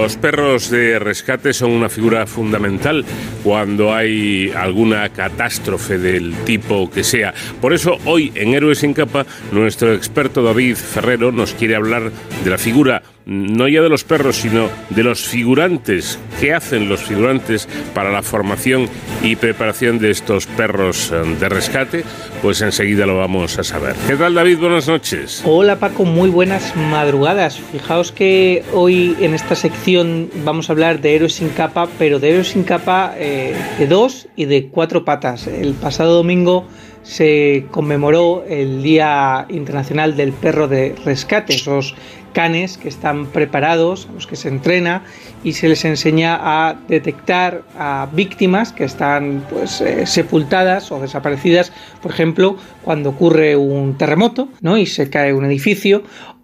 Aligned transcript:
Los 0.00 0.16
perros 0.16 0.70
de 0.70 0.98
rescate 0.98 1.52
son 1.52 1.72
una 1.72 1.90
figura 1.90 2.26
fundamental 2.26 3.04
cuando 3.44 3.94
hay 3.94 4.50
alguna 4.50 5.06
catástrofe 5.10 5.98
del 5.98 6.34
tipo 6.46 6.90
que 6.90 7.04
sea. 7.04 7.34
Por 7.60 7.74
eso 7.74 7.98
hoy 8.06 8.32
en 8.34 8.54
Héroes 8.54 8.78
sin 8.78 8.94
capa 8.94 9.26
nuestro 9.52 9.92
experto 9.92 10.42
David 10.42 10.76
Ferrero 10.76 11.32
nos 11.32 11.52
quiere 11.52 11.76
hablar 11.76 12.10
de 12.42 12.50
la 12.50 12.56
figura 12.56 13.02
no 13.26 13.68
ya 13.68 13.80
de 13.80 13.88
los 13.88 14.02
perros, 14.02 14.36
sino 14.36 14.68
de 14.88 15.04
los 15.04 15.22
figurantes. 15.22 16.18
¿Qué 16.40 16.52
hacen 16.52 16.88
los 16.88 17.00
figurantes 17.02 17.68
para 17.94 18.10
la 18.10 18.22
formación 18.22 18.88
y 19.22 19.36
preparación 19.36 19.98
de 19.98 20.10
estos 20.10 20.46
perros 20.46 21.12
eh, 21.12 21.22
de 21.38 21.48
rescate? 21.48 22.04
Pues 22.42 22.62
enseguida 22.62 23.04
lo 23.04 23.18
vamos 23.18 23.58
a 23.58 23.64
saber. 23.64 23.94
¿Qué 24.06 24.16
tal 24.16 24.32
David? 24.32 24.58
Buenas 24.60 24.88
noches. 24.88 25.42
Hola 25.44 25.78
Paco, 25.78 26.04
muy 26.04 26.30
buenas 26.30 26.74
madrugadas. 26.74 27.60
Fijaos 27.60 28.12
que 28.12 28.64
hoy 28.72 29.14
en 29.20 29.34
esta 29.34 29.54
sección 29.54 30.30
vamos 30.42 30.70
a 30.70 30.72
hablar 30.72 31.02
de 31.02 31.16
héroes 31.16 31.34
sin 31.34 31.50
capa, 31.50 31.86
pero 31.98 32.18
de 32.18 32.30
héroes 32.30 32.48
sin 32.48 32.62
capa 32.62 33.14
eh, 33.18 33.54
de 33.78 33.86
dos 33.86 34.28
y 34.36 34.46
de 34.46 34.68
cuatro 34.68 35.04
patas. 35.04 35.46
El 35.48 35.74
pasado 35.74 36.14
domingo 36.14 36.66
se 37.02 37.66
conmemoró 37.70 38.44
el 38.48 38.82
Día 38.82 39.46
Internacional 39.50 40.16
del 40.16 40.32
Perro 40.32 40.66
de 40.66 40.94
Rescate, 41.04 41.54
esos 41.54 41.94
canes 42.32 42.78
que 42.78 42.88
están 42.88 43.26
preparados, 43.26 44.08
a 44.10 44.12
los 44.12 44.26
que 44.26 44.36
se 44.36 44.48
entrena 44.48 45.02
y 45.44 45.52
se 45.52 45.68
les 45.68 45.84
enseña 45.84 46.38
a 46.40 46.76
detectar 46.88 47.62
a 47.78 48.08
víctimas 48.12 48.72
que 48.72 48.84
están 48.84 49.44
pues 49.50 49.80
eh, 49.80 50.06
sepultadas 50.06 50.92
o 50.92 51.00
desaparecidas, 51.00 51.72
por 52.02 52.12
ejemplo, 52.12 52.56
cuando 52.82 53.10
ocurre 53.10 53.56
un 53.56 53.96
terremoto, 53.96 54.48
¿no? 54.60 54.76
y 54.76 54.86
se 54.86 55.10
cae 55.10 55.32
un 55.32 55.44
edificio 55.44 56.02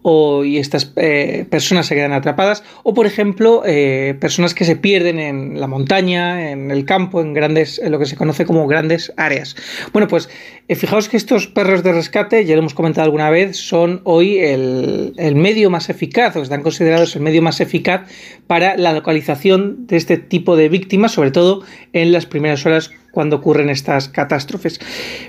o, 0.09 0.45
y 0.45 0.59
estas 0.59 0.93
eh, 0.95 1.47
personas 1.51 1.87
se 1.87 1.97
quedan 1.97 2.13
atrapadas, 2.13 2.63
o 2.85 2.95
por 2.95 3.07
ejemplo, 3.07 3.65
eh, 3.67 4.17
personas 4.21 4.55
que 4.55 4.65
se 4.65 4.77
pierden 4.77 5.19
en 5.19 5.59
la 5.59 5.67
montaña, 5.67 6.53
en 6.53 6.71
el 6.71 6.85
campo, 6.85 7.21
en 7.21 7.35
grandes, 7.35 7.81
en 7.81 7.91
lo 7.91 7.99
que 7.99 8.07
se 8.07 8.15
conoce 8.15 8.47
como 8.47 8.69
grandes 8.69 9.13
áreas. 9.17 9.57
Bueno, 9.93 10.07
pues 10.07 10.29
eh, 10.69 10.77
fijaos 10.77 11.09
que 11.09 11.17
estos 11.17 11.49
perros 11.49 11.83
de 11.83 11.91
rescate, 11.91 12.45
ya 12.45 12.55
lo 12.55 12.61
hemos 12.61 12.75
comentado 12.75 13.05
alguna 13.05 13.31
vez, 13.31 13.57
son 13.57 14.01
hoy 14.05 14.39
el, 14.39 15.13
el 15.17 15.35
medio 15.35 15.71
más 15.71 15.91
eficaz, 15.91 16.37
o 16.37 16.43
están 16.43 16.63
considerados 16.63 17.17
el 17.17 17.23
medio 17.23 17.43
más 17.43 17.61
eficaz 17.61 18.03
para 18.47 18.77
la 18.77 18.93
localización 18.93 19.89
de 19.89 19.97
este 19.97 20.19
tipo 20.19 20.55
de 20.55 20.69
víctimas, 20.69 21.11
sobre 21.11 21.33
todo 21.33 21.65
en 21.93 22.13
las 22.13 22.27
primeras 22.27 22.65
horas 22.65 22.93
cuando 23.11 23.35
ocurren 23.35 23.71
estas 23.71 24.09
catástrofes. 24.09 24.79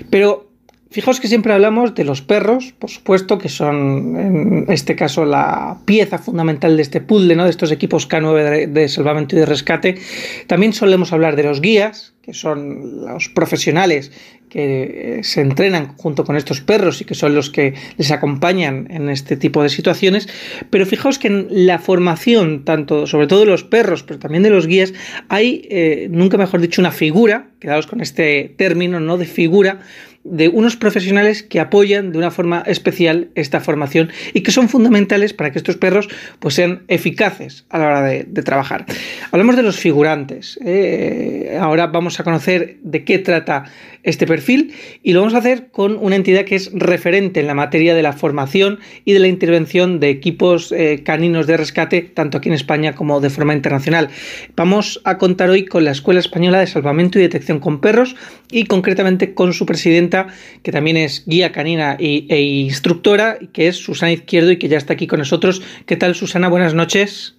Pero 0.08 0.47
Fijaos 0.90 1.20
que 1.20 1.28
siempre 1.28 1.52
hablamos 1.52 1.94
de 1.94 2.04
los 2.04 2.22
perros, 2.22 2.72
por 2.78 2.88
supuesto, 2.88 3.36
que 3.36 3.50
son 3.50 4.16
en 4.16 4.64
este 4.68 4.96
caso 4.96 5.26
la 5.26 5.76
pieza 5.84 6.16
fundamental 6.16 6.76
de 6.76 6.82
este 6.82 7.02
puzzle, 7.02 7.36
¿no? 7.36 7.44
de 7.44 7.50
estos 7.50 7.70
equipos 7.70 8.08
K9 8.08 8.68
de, 8.68 8.88
salvamento 8.88 9.36
y 9.36 9.40
de 9.40 9.44
rescate. 9.44 9.98
También 10.46 10.72
solemos 10.72 11.12
hablar 11.12 11.36
de 11.36 11.42
los 11.42 11.60
guías, 11.60 12.14
que 12.22 12.32
son 12.32 13.04
los 13.06 13.28
profesionales 13.28 14.12
que 14.48 15.18
eh, 15.18 15.24
se 15.24 15.42
entrenan 15.42 15.94
junto 15.98 16.24
con 16.24 16.36
estos 16.36 16.62
perros 16.62 17.02
y 17.02 17.04
que 17.04 17.14
son 17.14 17.34
los 17.34 17.50
que 17.50 17.74
les 17.98 18.10
acompañan 18.10 18.86
en 18.90 19.10
este 19.10 19.36
tipo 19.36 19.62
de 19.62 19.68
situaciones. 19.68 20.26
Pero 20.70 20.86
fijaos 20.86 21.18
que 21.18 21.28
en 21.28 21.48
la 21.50 21.78
formación, 21.78 22.64
tanto 22.64 23.06
sobre 23.06 23.26
todo 23.26 23.40
de 23.40 23.46
los 23.46 23.64
perros, 23.64 24.04
pero 24.04 24.18
también 24.18 24.42
de 24.42 24.50
los 24.50 24.66
guías, 24.66 24.94
hay, 25.28 25.66
eh, 25.70 26.08
nunca 26.10 26.38
mejor 26.38 26.62
dicho, 26.62 26.80
una 26.80 26.92
figura, 26.92 27.48
quedaos 27.60 27.86
con 27.86 28.00
este 28.00 28.54
término, 28.56 29.00
¿no? 29.00 29.18
De 29.18 29.26
figura 29.26 29.80
de 30.30 30.48
unos 30.48 30.76
profesionales 30.76 31.42
que 31.42 31.60
apoyan 31.60 32.12
de 32.12 32.18
una 32.18 32.30
forma 32.30 32.62
especial 32.66 33.30
esta 33.34 33.60
formación 33.60 34.10
y 34.34 34.42
que 34.42 34.50
son 34.50 34.68
fundamentales 34.68 35.32
para 35.32 35.52
que 35.52 35.58
estos 35.58 35.76
perros 35.76 36.08
pues, 36.38 36.54
sean 36.54 36.82
eficaces 36.88 37.64
a 37.70 37.78
la 37.78 37.86
hora 37.86 38.02
de, 38.02 38.24
trabajar. 38.42 38.86
Hablamos 39.30 39.56
de 39.56 39.62
los 39.62 39.78
figurantes. 39.78 40.58
¿eh? 40.64 41.58
ahora 41.60 41.88
vamos 41.88 42.20
a 42.20 42.24
conocer 42.24 42.78
de 42.82 43.04
qué 43.04 43.18
trata 43.18 43.64
este 44.02 44.26
perfil 44.26 44.74
y 45.02 45.12
lo 45.12 45.20
vamos 45.20 45.34
a 45.34 45.38
hacer 45.38 45.68
con 45.70 45.96
una 46.00 46.16
entidad 46.16 46.44
que 46.44 46.54
es 46.54 46.70
referente 46.72 47.40
en 47.40 47.46
la 47.46 47.54
materia 47.54 47.94
de 47.94 48.02
la 48.02 48.12
formación 48.12 48.78
y 49.04 49.12
de 49.12 49.18
la 49.18 49.28
intervención 49.28 50.00
de 50.00 50.10
equipos 50.10 50.72
eh, 50.72 51.02
caninos 51.04 51.46
de 51.46 51.56
rescate, 51.56 52.02
tanto 52.02 52.38
aquí 52.38 52.48
en 52.48 52.54
España 52.54 52.94
como 52.94 53.20
de 53.20 53.30
forma 53.30 53.54
internacional. 53.54 54.08
Vamos 54.56 55.00
a 55.04 55.18
contar 55.18 55.50
hoy 55.50 55.64
con 55.64 55.84
la 55.84 55.90
Escuela 55.90 56.20
Española 56.20 56.60
de 56.60 56.66
Salvamento 56.66 57.18
y 57.18 57.22
Detección 57.22 57.60
con 57.60 57.80
Perros 57.80 58.16
y 58.50 58.64
concretamente 58.64 59.34
con 59.34 59.52
su 59.52 59.66
presidenta, 59.66 60.17
que 60.62 60.72
también 60.72 60.96
es 60.96 61.24
guía 61.26 61.52
canina 61.52 61.96
e 61.98 62.40
instructora, 62.40 63.38
que 63.52 63.68
es 63.68 63.76
Susana 63.76 64.12
Izquierdo 64.12 64.50
y 64.50 64.58
que 64.58 64.68
ya 64.68 64.76
está 64.76 64.94
aquí 64.94 65.06
con 65.06 65.20
nosotros. 65.20 65.62
¿Qué 65.86 65.96
tal, 65.96 66.14
Susana? 66.14 66.48
Buenas 66.48 66.74
noches. 66.74 67.36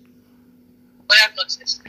Buenas 1.07 1.31
noches. 1.35 1.81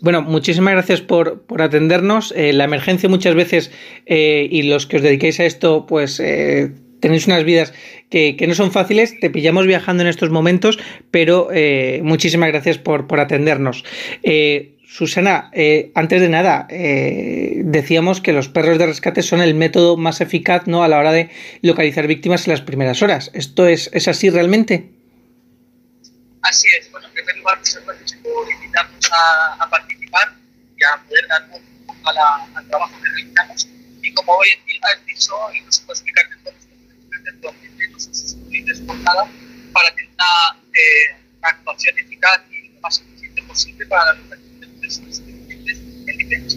Bueno, 0.00 0.22
muchísimas 0.22 0.72
gracias 0.72 1.00
por, 1.00 1.44
atendernos. 1.58 2.32
Eh, 2.36 2.52
la 2.52 2.64
emergencia 2.64 3.08
muchas 3.08 3.36
veces 3.36 3.70
eh, 4.06 4.48
y 4.50 4.62
los 4.62 4.86
que 4.86 4.96
os 4.96 5.02
dediquéis 5.02 5.38
a 5.38 5.44
esto, 5.44 5.86
pues 5.86 6.18
eh, 6.18 6.72
tenéis 6.98 7.28
unas 7.28 7.44
vidas 7.44 7.72
que, 8.10 8.36
no 8.48 8.54
son 8.54 8.72
fáciles. 8.72 9.20
Te 9.20 9.30
pillamos 9.30 9.66
viajando 9.66 10.02
en 10.02 10.08
estos 10.08 10.30
momentos, 10.30 10.78
pero 11.12 11.50
muchísimas 12.02 12.48
gracias 12.48 12.78
por, 12.78 13.06
por 13.06 13.20
atendernos. 13.20 13.84
Susana, 14.92 15.50
antes 15.94 16.20
de 16.20 16.28
nada, 16.28 16.66
decíamos 16.68 18.20
que 18.20 18.34
los 18.34 18.48
perros 18.48 18.76
de 18.76 18.84
rescate 18.84 19.22
son 19.22 19.40
el 19.40 19.54
método 19.54 19.96
más 19.96 20.20
eficaz 20.20 20.66
¿no? 20.66 20.84
a 20.84 20.88
la 20.88 20.98
hora 20.98 21.12
de 21.12 21.30
localizar 21.62 22.06
víctimas 22.06 22.46
en 22.46 22.52
las 22.52 22.60
primeras 22.60 23.00
horas. 23.00 23.30
¿Esto 23.32 23.66
es, 23.66 23.88
es 23.94 24.06
así 24.06 24.28
realmente? 24.28 24.92
Así 26.42 26.68
es. 26.78 26.90
Bueno, 26.90 27.06
en 27.06 27.14
primer 27.14 27.38
lugar, 27.38 27.56
muchas 27.56 27.82
gracias 27.86 28.12
por 28.22 28.52
invitarnos 28.52 29.10
a, 29.58 29.70
participar 29.70 30.34
y 30.76 30.84
a 30.84 31.02
poder 31.08 31.26
dar 31.26 31.42
un 31.44 31.86
poco 31.86 32.10
al 32.10 32.68
trabajo 32.68 32.92
que 33.02 33.08
realizamos. 33.08 33.68
Y 34.02 34.12
como 34.12 34.32
hoy 34.34 34.48
en 34.58 34.66
día 34.66 34.80
has 34.92 35.06
dicho, 35.06 35.32
y 35.54 35.60
nos 35.62 35.80
puede 35.80 36.00
explicar 36.00 36.28
mejor 36.28 36.52
actualmente, 37.28 37.88
nos 37.88 38.06
hemos 38.08 38.36
desbordada 38.66 39.26
para 39.72 39.94
tener 39.94 40.10
una 40.10 40.60
eh, 40.74 41.16
actuación 41.40 41.98
eficaz 41.98 42.42
y 42.50 42.68
lo 42.74 42.80
más 42.82 43.00
eficiente 43.00 43.42
posible 43.44 43.86
para 43.86 44.04
la 44.04 44.12
localización 44.20 44.51
de 44.51 44.51
en 46.30 46.48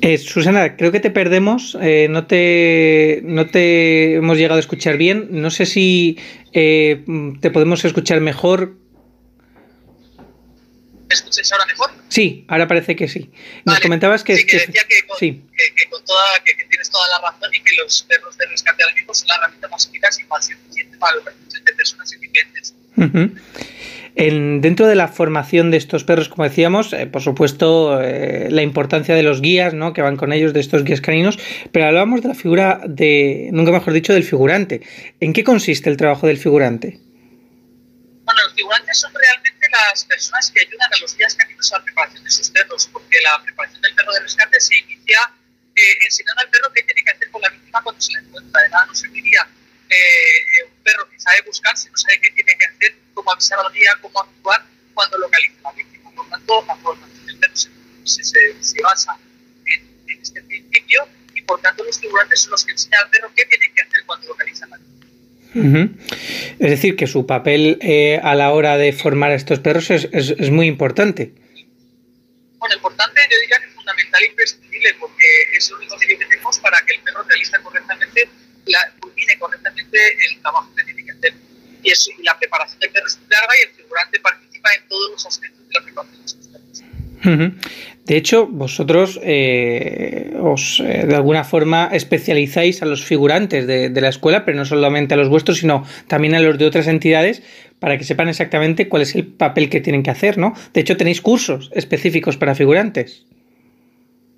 eh, 0.00 0.18
Susana, 0.18 0.76
creo 0.76 0.92
que 0.92 1.00
te 1.00 1.10
perdemos, 1.10 1.78
eh, 1.80 2.08
no, 2.10 2.26
te, 2.26 3.22
no 3.24 3.46
te 3.46 4.16
hemos 4.16 4.36
llegado 4.36 4.56
a 4.56 4.60
escuchar 4.60 4.98
bien. 4.98 5.28
No 5.30 5.50
sé 5.50 5.64
si 5.64 6.18
eh, 6.52 7.02
te 7.40 7.50
podemos 7.50 7.82
escuchar 7.86 8.20
mejor. 8.20 8.74
¿Me 11.08 11.14
escucháis 11.14 11.50
ahora 11.52 11.64
mejor? 11.64 11.90
Sí, 12.08 12.44
ahora 12.48 12.68
parece 12.68 12.96
que 12.96 13.08
sí. 13.08 13.30
Nos 13.64 13.80
comentabas 13.80 14.22
que, 14.24 14.36
sí, 14.36 14.44
que, 14.44 14.58
decía 14.58 14.82
que, 14.86 15.06
con, 15.06 15.18
sí. 15.18 15.42
que, 15.56 15.88
con 15.88 16.04
toda, 16.04 16.22
que, 16.44 16.52
tienes 16.68 16.90
toda 16.90 17.08
la 17.08 17.30
razón 17.30 17.54
y 17.54 17.62
que 17.62 17.74
los 17.76 18.02
perros 18.02 18.36
de 18.36 18.44
rescate 18.44 18.82
ahora 18.82 18.94
mismo 18.96 19.14
son 19.14 19.28
la 19.28 19.36
herramienta 19.36 19.68
más 19.68 19.86
eficaz 19.86 20.20
y 20.20 20.24
más 20.24 20.50
eficiente 20.50 20.98
para 20.98 21.16
la 21.16 21.32
de 21.32 21.72
personas 21.72 22.12
indigentes. 22.12 22.74
Uh 22.98 23.30
dentro 24.14 24.86
de 24.86 24.94
la 24.94 25.08
formación 25.08 25.70
de 25.70 25.76
estos 25.76 26.04
perros, 26.04 26.28
como 26.28 26.44
decíamos, 26.44 26.92
eh, 26.92 27.06
por 27.06 27.22
supuesto, 27.22 28.00
eh, 28.00 28.48
la 28.50 28.62
importancia 28.62 29.14
de 29.14 29.22
los 29.22 29.40
guías 29.40 29.74
¿no? 29.74 29.92
que 29.92 30.02
van 30.02 30.16
con 30.16 30.32
ellos, 30.32 30.52
de 30.52 30.60
estos 30.60 30.84
guías 30.84 31.00
caninos, 31.00 31.38
pero 31.72 31.86
hablábamos 31.86 32.22
de 32.22 32.28
la 32.28 32.34
figura 32.34 32.80
de, 32.86 33.48
nunca 33.52 33.72
mejor 33.72 33.92
dicho, 33.92 34.12
del 34.12 34.24
figurante. 34.24 34.82
¿En 35.20 35.32
qué 35.32 35.42
consiste 35.42 35.90
el 35.90 35.96
trabajo 35.96 36.26
del 36.26 36.38
figurante? 36.38 37.00
Bueno, 38.24 38.40
los 38.44 38.54
figurantes 38.54 38.98
son 38.98 39.12
realmente 39.12 39.66
las 39.70 40.04
personas 40.04 40.50
que 40.50 40.60
ayudan 40.60 40.88
a 40.92 41.00
los 41.00 41.16
guías 41.16 41.34
caninos 41.34 41.72
a 41.72 41.78
la 41.78 41.84
preparación 41.84 42.24
de 42.24 42.30
sus 42.30 42.50
perros, 42.50 42.88
porque 42.92 43.16
la 43.22 43.42
preparación 43.42 43.82
del 43.82 43.94
perro 43.94 44.12
de 44.12 44.20
rescate 44.20 44.60
se 44.60 44.78
inicia 44.78 45.18
eh, 45.76 45.80
enseñando 46.04 46.40
al 46.40 46.48
perro 46.50 46.72
qué 46.72 46.82
tiene 46.84 47.02
que 47.02 47.10
hacer 47.10 47.30
con 47.30 47.42
la 47.42 47.50
víctima 47.50 47.82
cuando 47.82 48.00
se 48.00 48.12
la 48.12 48.20
encuentra. 48.20 48.62
De 48.62 48.68
nada 48.68 48.86
no 48.86 48.94
serviría 48.94 49.46
eh, 49.88 50.64
un 50.66 50.82
perro 50.82 51.08
que 51.10 51.18
sabe 51.20 51.42
buscar 51.46 51.76
si 51.76 51.88
no 51.90 51.96
sabe 51.96 52.20
qué 52.20 52.30
tiene 52.30 52.52
que 52.58 52.66
hacer 52.66 52.96
cómo 53.14 53.32
avisar 53.32 53.58
al 53.58 53.72
guía, 53.72 53.90
cómo 54.00 54.20
actuar 54.20 54.62
cuando 54.92 55.18
localiza 55.18 55.54
a 55.60 55.70
la 55.70 55.72
víctima. 55.72 56.10
Por 56.14 56.24
lo 56.24 56.30
tanto, 56.30 56.64
la 56.66 56.76
formación 56.76 57.26
del 57.26 57.38
perro 57.38 57.56
se, 57.56 57.70
se, 58.04 58.62
se 58.62 58.82
basa 58.82 59.16
en, 59.66 59.82
en, 60.08 60.20
este 60.20 60.42
principio 60.42 61.08
y 61.34 61.42
por 61.42 61.60
tanto 61.60 61.84
los 61.84 61.98
figurantes 61.98 62.40
son 62.40 62.52
los 62.52 62.64
que 62.64 62.72
enseñan 62.72 63.04
al 63.04 63.10
perro 63.10 63.32
qué 63.34 63.44
tiene 63.46 63.72
que 63.72 63.82
hacer 63.82 64.04
cuando 64.06 64.28
localiza 64.28 64.66
a 64.66 64.68
la 64.68 64.76
víctima. 64.78 64.94
Es 66.58 66.70
decir, 66.70 66.96
que 66.96 67.06
su 67.06 67.26
papel 67.26 67.78
eh, 67.80 68.20
a 68.22 68.34
la 68.34 68.52
hora 68.52 68.76
de 68.76 68.92
formar 68.92 69.30
a 69.30 69.34
estos 69.34 69.60
perros 69.60 69.90
es, 69.90 70.08
es, 70.12 70.30
es, 70.30 70.50
muy 70.50 70.66
importante. 70.66 71.32
Bueno, 72.58 72.74
importante 72.74 73.20
yo 73.30 73.38
diría 73.40 73.58
que 73.60 73.66
es 73.66 73.74
fundamental 73.74 74.22
e 74.22 74.26
imprescindible 74.26 74.94
porque 74.98 75.24
es 75.56 75.68
el 75.68 75.76
único 75.76 75.96
medio 75.96 76.18
que 76.18 76.26
tenemos 76.26 76.58
para 76.58 76.76
que 76.84 76.94
el 76.94 77.00
perro 77.02 77.22
realice 77.22 77.56
correctamente, 77.62 78.28
la, 78.66 78.92
culmine 79.14 79.38
correctamente 79.38 79.98
el 80.30 80.40
trabajo 80.40 80.68
que 80.76 80.84
tiene 80.84 81.04
que 81.04 81.12
hacer 81.12 81.32
y, 81.82 81.90
eso, 81.90 82.10
y 82.18 82.22
la 82.22 82.38
preparación 82.38 82.80
del 82.80 82.90
perro 82.90 83.06
es 83.06 83.18
larga 83.28 83.52
y 83.60 83.68
el 83.68 83.74
figurante 83.74 84.20
participa 84.20 84.68
en 84.74 84.88
todos 84.88 85.10
los 85.12 85.26
aspectos 85.26 85.68
de 85.68 85.74
la 85.74 85.84
preparación 85.84 86.16
de 86.16 86.32
los 86.32 86.34
perros. 86.34 87.74
De 88.04 88.18
hecho, 88.18 88.46
vosotros 88.46 89.18
eh, 89.22 90.34
os 90.38 90.80
eh, 90.80 91.06
de 91.06 91.14
alguna 91.14 91.42
forma 91.42 91.88
especializáis 91.90 92.82
a 92.82 92.86
los 92.86 93.02
figurantes 93.02 93.66
de, 93.66 93.88
de, 93.88 94.00
la 94.02 94.10
escuela, 94.10 94.44
pero 94.44 94.58
no 94.58 94.66
solamente 94.66 95.14
a 95.14 95.16
los 95.16 95.30
vuestros, 95.30 95.58
sino 95.58 95.86
también 96.06 96.34
a 96.34 96.40
los 96.40 96.58
de 96.58 96.66
otras 96.66 96.86
entidades, 96.86 97.42
para 97.78 97.96
que 97.96 98.04
sepan 98.04 98.28
exactamente 98.28 98.88
cuál 98.88 99.02
es 99.02 99.14
el 99.14 99.26
papel 99.26 99.70
que 99.70 99.80
tienen 99.80 100.02
que 100.02 100.10
hacer, 100.10 100.36
¿no? 100.36 100.54
De 100.74 100.82
hecho, 100.82 100.98
tenéis 100.98 101.22
cursos 101.22 101.70
específicos 101.74 102.36
para 102.36 102.54
figurantes. 102.54 103.24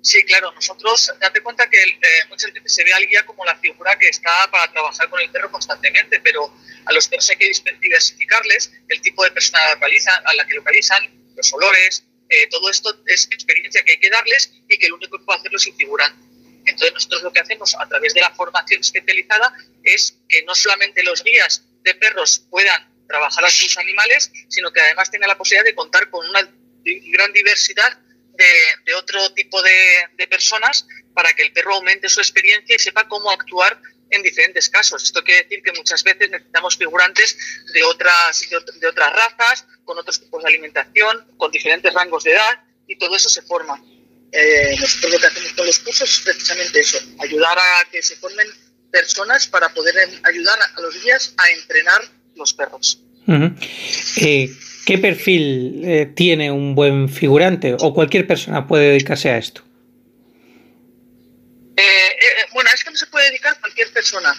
Sí, 0.01 0.23
claro, 0.23 0.51
nosotros, 0.53 1.11
date 1.19 1.41
cuenta 1.41 1.69
que 1.69 1.77
eh, 1.77 2.25
muchas 2.29 2.51
se 2.65 2.83
ve 2.83 2.93
al 2.93 3.05
guía 3.07 3.25
como 3.25 3.43
la 3.43 3.57
figura 3.57 3.97
que 3.97 4.07
está 4.07 4.49
para 4.51 4.71
trabajar 4.71 5.09
con 5.09 5.19
el 5.19 5.29
perro 5.31 5.51
constantemente, 5.51 6.19
pero 6.21 6.53
a 6.85 6.93
los 6.93 7.07
perros 7.07 7.29
hay 7.29 7.35
que 7.35 7.51
diversificarles 7.81 8.71
el 8.87 9.01
tipo 9.01 9.23
de 9.23 9.31
persona 9.31 9.59
a 10.25 10.33
la 10.35 10.47
que 10.47 10.53
localizan, 10.53 11.03
los 11.35 11.51
olores, 11.53 12.05
eh, 12.29 12.47
todo 12.49 12.69
esto 12.69 13.01
es 13.05 13.27
experiencia 13.31 13.83
que 13.83 13.93
hay 13.93 13.99
que 13.99 14.09
darles 14.09 14.51
y 14.67 14.77
que 14.77 14.87
el 14.87 14.93
único 14.93 15.17
que 15.17 15.25
puede 15.25 15.39
hacerlo 15.39 15.57
es 15.57 15.67
el 15.67 15.75
figurante. 15.75 16.21
Entonces 16.65 16.93
nosotros 16.93 17.23
lo 17.23 17.31
que 17.31 17.39
hacemos 17.39 17.75
a 17.79 17.87
través 17.87 18.13
de 18.13 18.21
la 18.21 18.31
formación 18.31 18.81
especializada 18.81 19.53
es 19.83 20.17
que 20.27 20.43
no 20.43 20.53
solamente 20.53 21.03
los 21.03 21.23
guías 21.23 21.63
de 21.83 21.95
perros 21.95 22.45
puedan 22.49 22.93
trabajar 23.07 23.45
a 23.45 23.49
sus 23.49 23.77
animales, 23.77 24.31
sino 24.49 24.71
que 24.71 24.81
además 24.81 25.09
tengan 25.09 25.29
la 25.29 25.37
posibilidad 25.37 25.63
de 25.63 25.75
contar 25.75 26.09
con 26.09 26.27
una 26.27 26.41
gran 26.83 27.33
diversidad 27.33 27.99
de, 28.37 28.93
otro 28.95 29.33
tipo 29.33 29.61
de, 29.61 30.27
personas 30.27 30.87
para 31.13 31.33
que 31.33 31.43
el 31.43 31.51
perro 31.51 31.75
aumente 31.75 32.09
su 32.09 32.19
experiencia 32.19 32.75
y 32.75 32.79
sepa 32.79 33.07
cómo 33.07 33.31
actuar 33.31 33.79
en 34.09 34.23
diferentes 34.23 34.69
casos. 34.69 35.03
Esto 35.03 35.23
quiere 35.23 35.43
decir 35.43 35.61
que 35.63 35.73
muchas 35.73 36.03
veces 36.03 36.29
necesitamos 36.29 36.77
figurantes 36.77 37.37
de 37.73 37.83
otras, 37.83 38.41
de, 38.49 38.87
otras 38.87 39.13
razas, 39.13 39.65
con 39.83 39.97
otros 39.97 40.19
tipos 40.19 40.43
de 40.43 40.49
alimentación, 40.49 41.27
con 41.37 41.51
diferentes 41.51 41.93
rangos 41.93 42.23
de 42.23 42.31
edad 42.31 42.63
y 42.87 42.97
todo 42.97 43.15
eso 43.15 43.29
se 43.29 43.41
forma. 43.41 43.81
Eh, 44.31 44.75
nosotros 44.79 45.13
lo 45.13 45.19
que 45.19 45.27
hacemos 45.27 45.53
con 45.53 45.65
los 45.65 45.79
cursos 45.79 46.13
es 46.13 46.19
precisamente 46.21 46.79
eso, 46.79 46.99
ayudar 47.19 47.57
a 47.57 47.89
que 47.89 48.01
se 48.01 48.15
formen 48.17 48.47
personas 48.91 49.47
para 49.47 49.69
poder 49.73 49.95
ayudar 50.23 50.59
a 50.75 50.81
los 50.81 51.01
guías 51.01 51.33
a 51.37 51.49
entrenar 51.51 52.01
los 52.35 52.53
perros. 52.53 53.01
¿Qué 54.87 54.97
perfil 54.99 55.81
eh, 55.83 56.05
tiene 56.15 56.49
un 56.49 56.73
buen 56.73 57.09
figurante 57.09 57.75
o 57.77 57.93
cualquier 57.93 58.25
persona 58.25 58.65
puede 58.65 58.91
dedicarse 58.91 59.29
a 59.29 59.37
esto? 59.37 59.61
Eh, 61.75 61.81
eh, 61.83 62.45
bueno, 62.53 62.69
es 62.73 62.85
que 62.85 62.91
no 62.91 62.95
se 62.95 63.07
puede 63.07 63.25
dedicar 63.25 63.59
cualquier 63.59 63.91
persona. 63.91 64.33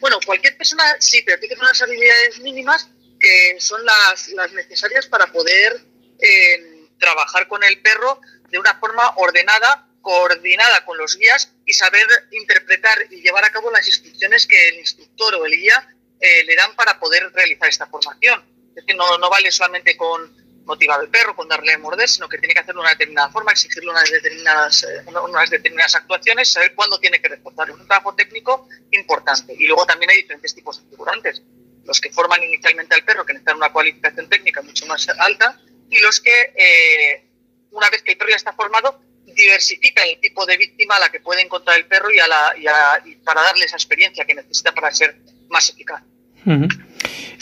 bueno, 0.00 0.18
cualquier 0.26 0.54
persona 0.58 0.84
sí, 0.98 1.22
pero 1.24 1.40
tiene 1.40 1.54
unas 1.58 1.80
habilidades 1.80 2.40
mínimas 2.40 2.90
que 3.18 3.56
son 3.58 3.82
las, 3.86 4.28
las 4.32 4.52
necesarias 4.52 5.06
para 5.06 5.32
poder 5.32 5.80
trabajar 6.98 7.48
con 7.48 7.64
el 7.64 7.80
perro 7.80 8.20
de 8.50 8.58
una 8.58 8.74
forma 8.74 9.14
ordenada, 9.16 9.88
coordinada 10.02 10.84
con 10.84 10.98
los 10.98 11.16
guías 11.16 11.54
y 11.64 11.72
saber 11.72 12.06
interpretar 12.32 13.06
y 13.08 13.22
llevar 13.22 13.46
a 13.46 13.50
cabo 13.50 13.70
las 13.70 13.86
instrucciones 13.86 14.46
que 14.46 14.68
el 14.68 14.74
instructor 14.80 15.36
o 15.36 15.46
el 15.46 15.56
guía 15.56 15.88
le 16.20 16.54
dan 16.54 16.76
para 16.76 17.00
poder 17.00 17.32
realizar 17.32 17.70
esta 17.70 17.86
formación. 17.86 18.51
Es 18.74 18.84
que 18.84 18.94
no, 18.94 19.18
no 19.18 19.28
vale 19.30 19.50
solamente 19.50 19.96
con 19.96 20.42
motivar 20.64 21.00
al 21.00 21.08
perro, 21.08 21.34
con 21.34 21.48
darle 21.48 21.72
a 21.72 21.78
morder, 21.78 22.08
sino 22.08 22.28
que 22.28 22.38
tiene 22.38 22.54
que 22.54 22.60
hacerlo 22.60 22.80
de 22.80 22.86
una 22.86 22.90
determinada 22.90 23.30
forma, 23.30 23.52
exigirle 23.52 23.90
unas 23.90 24.10
determinadas, 24.10 24.84
eh, 24.84 25.04
unas 25.06 25.50
determinadas 25.50 25.94
actuaciones, 25.94 26.52
saber 26.52 26.74
cuándo 26.74 26.98
tiene 26.98 27.20
que 27.20 27.28
responder. 27.28 27.70
Es 27.70 27.76
un 27.76 27.86
trabajo 27.86 28.14
técnico 28.14 28.68
importante. 28.90 29.54
Y 29.58 29.66
luego 29.66 29.86
también 29.86 30.10
hay 30.10 30.18
diferentes 30.18 30.54
tipos 30.54 30.82
de 30.82 30.90
figurantes. 30.90 31.42
Los 31.84 32.00
que 32.00 32.10
forman 32.10 32.42
inicialmente 32.42 32.94
al 32.94 33.04
perro, 33.04 33.26
que 33.26 33.32
necesitan 33.32 33.56
una 33.56 33.72
cualificación 33.72 34.28
técnica 34.28 34.62
mucho 34.62 34.86
más 34.86 35.08
alta, 35.08 35.60
y 35.90 35.98
los 35.98 36.20
que, 36.20 36.52
eh, 36.54 37.28
una 37.70 37.90
vez 37.90 38.02
que 38.02 38.12
el 38.12 38.18
perro 38.18 38.30
ya 38.30 38.36
está 38.36 38.52
formado, 38.52 39.00
diversifican 39.26 40.06
el 40.08 40.20
tipo 40.20 40.46
de 40.46 40.56
víctima 40.56 40.96
a 40.96 41.00
la 41.00 41.10
que 41.10 41.20
puede 41.20 41.42
encontrar 41.42 41.76
el 41.78 41.86
perro 41.86 42.10
y, 42.12 42.18
a 42.18 42.28
la, 42.28 42.54
y, 43.04 43.16
para 43.16 43.42
darle 43.42 43.64
esa 43.64 43.76
experiencia 43.76 44.24
que 44.24 44.34
necesita 44.34 44.72
para 44.72 44.92
ser 44.92 45.16
más 45.48 45.68
eficaz. 45.68 46.02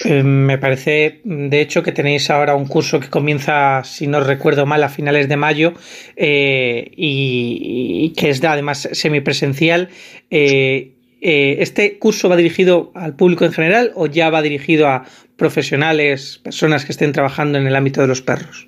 Eh, 0.04 0.22
me 0.22 0.58
parece, 0.58 1.20
de 1.24 1.60
hecho, 1.60 1.82
que 1.82 1.92
tenéis 1.92 2.30
ahora 2.30 2.54
un 2.54 2.66
curso 2.66 3.00
que 3.00 3.10
comienza, 3.10 3.82
si 3.84 4.06
no 4.06 4.20
recuerdo 4.20 4.66
mal, 4.66 4.82
a 4.82 4.88
finales 4.88 5.28
de 5.28 5.36
mayo 5.36 5.74
eh, 6.16 6.90
y, 6.96 8.12
que 8.16 8.30
es 8.30 8.42
además 8.42 8.88
semipresencial. 8.92 9.90
Eh, 10.30 10.94
¿Este 11.22 11.98
curso 11.98 12.30
va 12.30 12.36
dirigido 12.36 12.92
al 12.94 13.14
público 13.14 13.44
en 13.44 13.52
general 13.52 13.92
o 13.94 14.06
ya 14.06 14.30
va 14.30 14.40
dirigido 14.40 14.88
a 14.88 15.04
profesionales, 15.36 16.40
personas 16.42 16.86
que 16.86 16.92
estén 16.92 17.12
trabajando 17.12 17.58
en 17.58 17.66
el 17.66 17.76
ámbito 17.76 18.00
de 18.00 18.06
los 18.06 18.22
perros? 18.22 18.66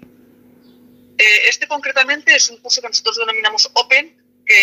este 1.49 1.69
concretamente 1.69 2.35
es 2.35 2.51
un 2.51 2.57
curso 2.57 2.83
que 2.83 2.89
nosotros 2.89 3.17
denominamos 3.17 3.71
Open, 3.75 4.13
que 4.45 4.55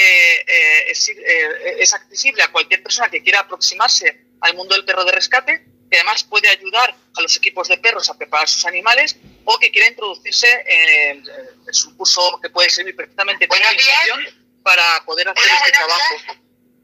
es 1.79 1.93
accesible 1.93 2.43
a 2.43 2.51
cualquier 2.51 2.83
persona 2.83 3.09
que 3.09 3.23
quiera 3.23 3.39
aproximarse 3.39 4.25
al 4.41 4.55
mundo 4.55 4.75
del 4.75 4.83
perro 4.83 5.05
de 5.05 5.13
rescate 5.13 5.63
que 5.89 5.97
además 5.97 6.23
puede 6.23 6.49
ayudar 6.49 6.95
a 7.15 7.21
los 7.21 7.35
equipos 7.35 7.67
de 7.67 7.77
perros 7.77 8.09
a 8.09 8.17
preparar 8.17 8.47
sus 8.47 8.65
animales 8.65 9.17
o 9.45 9.57
que 9.57 9.71
quiera 9.71 9.87
introducirse 9.87 10.47
en, 10.67 11.23
es 11.67 11.85
un 11.85 11.95
curso 11.95 12.39
que 12.41 12.49
puede 12.49 12.69
servir 12.69 12.95
perfectamente 12.95 13.47
como 13.47 13.61
para 14.63 15.03
poder 15.05 15.29
hacer 15.29 15.51
este 15.51 15.71
trabajo. 15.71 16.15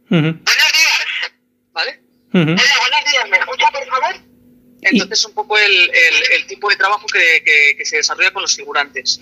Buenos 0.10 0.44
días. 0.44 1.32
¿Vale? 1.72 2.02
Hola, 2.34 2.80
buenos 2.80 3.12
días. 3.12 3.30
¿Me 3.30 3.38
escucha, 3.38 3.72
por 3.72 3.86
favor? 3.86 4.25
Entonces, 4.92 5.26
un 5.26 5.34
poco 5.34 5.58
el, 5.58 5.72
el, 5.72 6.48
tipo 6.48 6.70
de 6.70 6.76
trabajo 6.76 7.08
que, 7.08 7.76
que, 7.76 7.86
se 7.86 7.98
desarrolla 7.98 8.32
con 8.32 8.44
los 8.44 8.56
figurantes. 8.56 9.20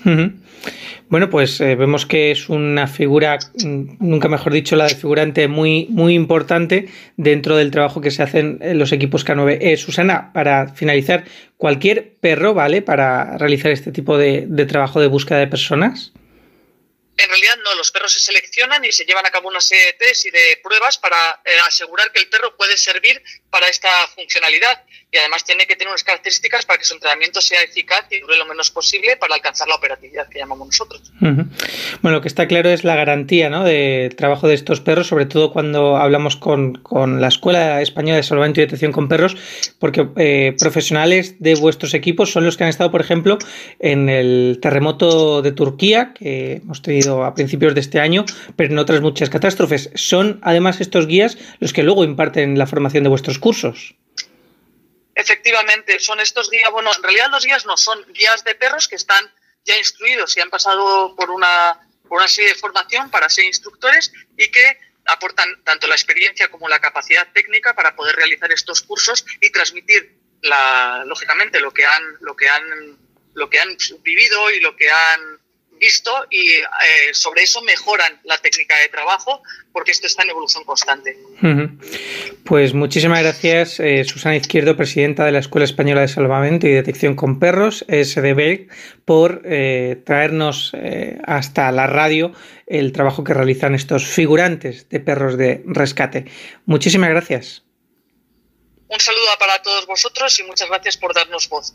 Bueno, 1.09 1.29
pues 1.29 1.59
eh, 1.61 1.75
vemos 1.75 2.05
que 2.05 2.31
es 2.31 2.49
una 2.49 2.87
figura, 2.87 3.37
mm, 3.63 3.97
nunca 3.99 4.27
mejor 4.27 4.53
dicho, 4.53 4.75
la 4.75 4.87
de 4.87 4.95
figurante 4.95 5.47
muy, 5.47 5.87
muy 5.89 6.15
importante 6.15 6.89
dentro 7.17 7.55
del 7.55 7.71
trabajo 7.71 8.01
que 8.01 8.11
se 8.11 8.23
hacen 8.23 8.59
en 8.61 8.77
los 8.79 8.91
equipos 8.91 9.25
K9. 9.25 9.57
Eh, 9.61 9.77
Susana, 9.77 10.31
para 10.33 10.73
finalizar, 10.73 11.25
¿cualquier 11.57 12.13
perro 12.19 12.53
vale 12.53 12.81
para 12.81 13.37
realizar 13.37 13.71
este 13.71 13.91
tipo 13.91 14.17
de, 14.17 14.45
de 14.47 14.65
trabajo 14.65 14.99
de 14.99 15.07
búsqueda 15.07 15.39
de 15.39 15.47
personas? 15.47 16.13
En 17.15 17.29
realidad 17.29 17.53
no, 17.63 17.75
los 17.75 17.91
perros 17.91 18.11
se 18.13 18.19
seleccionan 18.19 18.83
y 18.85 18.91
se 18.91 19.05
llevan 19.05 19.25
a 19.25 19.31
cabo 19.31 19.47
una 19.47 19.61
serie 19.61 19.85
de 19.85 19.93
test 19.93 20.25
y 20.25 20.31
de 20.31 20.59
pruebas 20.63 20.97
para 20.97 21.41
eh, 21.45 21.51
asegurar 21.67 22.11
que 22.11 22.19
el 22.19 22.27
perro 22.27 22.55
puede 22.57 22.75
servir 22.75 23.21
para 23.51 23.67
esta 23.67 23.89
funcionalidad 24.15 24.83
y 25.11 25.17
además 25.17 25.45
tiene 25.45 25.67
que 25.67 25.75
tener 25.75 25.89
unas 25.89 26.03
características 26.03 26.65
para 26.65 26.79
que 26.79 26.85
su 26.85 26.95
entrenamiento 26.95 27.39
sea 27.39 27.61
eficaz 27.61 28.07
y 28.09 28.19
dure 28.19 28.35
lo 28.35 28.47
menos 28.47 28.71
posible 28.71 29.15
para 29.17 29.35
alcanzar 29.35 29.67
la 29.67 29.75
operatividad 29.75 30.27
que 30.27 30.39
llamamos 30.39 30.67
nosotros. 30.67 31.13
Bueno, 31.19 32.17
lo 32.17 32.21
que 32.21 32.27
está 32.27 32.47
claro 32.47 32.69
es 32.69 32.83
la 32.83 32.95
garantía 32.95 33.51
¿no? 33.51 33.63
de 33.63 34.11
trabajo 34.17 34.47
de 34.47 34.55
estos 34.55 34.81
perros, 34.81 35.07
sobre 35.07 35.27
todo 35.27 35.53
cuando 35.53 35.97
hablamos 35.97 36.35
con, 36.35 36.73
con 36.81 37.21
la 37.21 37.27
Escuela 37.27 37.79
Española 37.83 38.17
de 38.17 38.23
Salvamento 38.23 38.59
y 38.59 38.63
Detección 38.63 38.91
con 38.91 39.07
Perros, 39.07 39.37
porque 39.77 40.07
eh, 40.17 40.55
profesionales 40.57 41.35
de 41.39 41.53
vuestros 41.55 41.93
equipos 41.93 42.31
son 42.31 42.45
los 42.45 42.57
que 42.57 42.63
han 42.63 42.71
estado, 42.71 42.89
por 42.89 43.01
ejemplo, 43.01 43.37
en 43.77 44.09
el 44.09 44.57
terremoto 44.63 45.43
de 45.43 45.51
Turquía, 45.51 46.13
que 46.17 46.53
hemos 46.53 46.81
tenido 46.81 47.02
a 47.07 47.33
principios 47.35 47.73
de 47.73 47.81
este 47.81 47.99
año, 47.99 48.25
pero 48.55 48.71
en 48.71 48.79
otras 48.79 49.01
muchas 49.01 49.29
catástrofes. 49.29 49.89
Son 49.95 50.39
además 50.43 50.81
estos 50.81 51.07
guías 51.07 51.37
los 51.59 51.73
que 51.73 51.83
luego 51.83 52.03
imparten 52.03 52.57
la 52.57 52.67
formación 52.67 53.03
de 53.03 53.09
vuestros 53.09 53.39
cursos. 53.39 53.95
Efectivamente, 55.15 55.99
son 55.99 56.19
estos 56.19 56.49
guías, 56.49 56.71
bueno, 56.71 56.89
en 56.95 57.03
realidad 57.03 57.29
los 57.29 57.45
guías 57.45 57.65
no 57.65 57.77
son 57.77 58.03
guías 58.13 58.43
de 58.43 58.55
perros 58.55 58.87
que 58.87 58.95
están 58.95 59.31
ya 59.65 59.77
instruidos 59.77 60.35
y 60.35 60.41
han 60.41 60.49
pasado 60.49 61.15
por 61.15 61.29
una, 61.29 61.79
por 62.07 62.19
una 62.19 62.27
serie 62.27 62.49
de 62.51 62.55
formación 62.55 63.09
para 63.11 63.29
ser 63.29 63.45
instructores 63.45 64.11
y 64.37 64.49
que 64.49 64.77
aportan 65.05 65.63
tanto 65.63 65.87
la 65.87 65.95
experiencia 65.95 66.49
como 66.49 66.67
la 66.67 66.79
capacidad 66.79 67.27
técnica 67.33 67.75
para 67.75 67.95
poder 67.95 68.15
realizar 68.15 68.51
estos 68.51 68.81
cursos 68.81 69.25
y 69.41 69.51
transmitir 69.51 70.17
la, 70.41 71.03
lógicamente 71.05 71.59
lo 71.59 71.71
que 71.71 71.85
han, 71.85 72.03
lo 72.21 72.35
que 72.35 72.49
han, 72.49 72.97
lo 73.33 73.49
que 73.49 73.59
han 73.59 73.77
vivido 74.01 74.49
y 74.51 74.59
lo 74.61 74.75
que 74.75 74.89
han 74.89 75.39
visto 75.79 76.11
y 76.29 76.51
eh, 76.51 76.63
sobre 77.13 77.43
eso 77.43 77.61
mejoran 77.61 78.19
la 78.23 78.37
técnica 78.37 78.75
de 78.79 78.89
trabajo 78.89 79.41
porque 79.71 79.91
esto 79.91 80.07
está 80.07 80.23
en 80.23 80.29
evolución 80.29 80.63
constante. 80.63 81.17
Pues 82.45 82.73
muchísimas 82.73 83.21
gracias, 83.21 83.79
eh, 83.79 84.03
Susana 84.03 84.35
Izquierdo, 84.35 84.77
presidenta 84.77 85.25
de 85.25 85.31
la 85.31 85.39
Escuela 85.39 85.65
Española 85.65 86.01
de 86.01 86.07
Salvamento 86.07 86.67
y 86.67 86.71
Detección 86.71 87.15
con 87.15 87.39
Perros, 87.39 87.85
SDB, 87.87 88.67
por 89.05 89.41
eh, 89.45 90.01
traernos 90.05 90.73
hasta 91.25 91.71
la 91.71 91.87
radio 91.87 92.33
el 92.67 92.91
trabajo 92.91 93.23
que 93.23 93.33
realizan 93.33 93.75
estos 93.75 94.05
figurantes 94.05 94.89
de 94.89 94.99
perros 94.99 95.37
de 95.37 95.63
rescate. 95.65 96.25
Muchísimas 96.65 97.09
gracias. 97.09 97.63
Un 98.87 98.99
saludo 98.99 99.29
para 99.39 99.61
todos 99.61 99.87
vosotros 99.87 100.39
y 100.39 100.43
muchas 100.43 100.69
gracias 100.69 100.97
por 100.97 101.13
darnos 101.13 101.49
voz. 101.49 101.73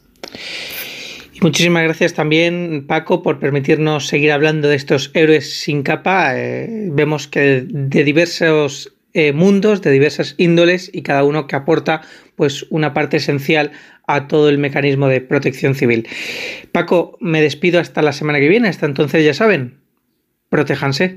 Muchísimas 1.41 1.85
gracias 1.85 2.15
también, 2.15 2.85
Paco, 2.87 3.23
por 3.23 3.39
permitirnos 3.39 4.09
seguir 4.09 4.33
hablando 4.33 4.69
de 4.69 4.77
estos 4.77 5.11
héroes 5.15 5.61
sin 5.61 5.83
capa. 5.83 6.33
Eh, 6.37 6.89
vemos 6.91 7.29
que 7.29 7.65
de 7.69 8.05
diversos 8.05 8.93
eh, 9.15 9.33
mundos, 9.33 9.81
de 9.83 9.91
diversas 9.91 10.35
índoles 10.37 10.91
y 10.93 11.03
cada 11.03 11.25
uno 11.25 11.47
que 11.47 11.57
aporta 11.57 12.03
pues 12.37 12.67
una 12.71 12.93
parte 12.93 13.17
esencial 13.17 13.73
a 14.07 14.27
todo 14.27 14.49
el 14.49 14.59
mecanismo 14.59 15.09
de 15.09 15.21
protección 15.21 15.75
civil. 15.75 16.09
Paco, 16.73 17.17
me 17.21 17.41
despido 17.41 17.81
hasta 17.81 18.03
la 18.03 18.13
semana 18.13 18.39
que 18.39 18.49
viene. 18.49 18.69
Hasta 18.69 18.87
entonces 18.87 19.25
ya 19.25 19.35
saben, 19.35 19.79
protéjanse. 20.51 21.17